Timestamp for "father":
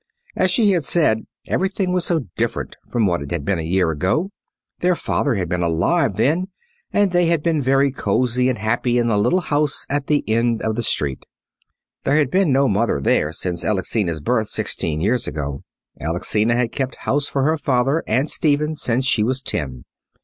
4.95-5.35, 17.59-18.03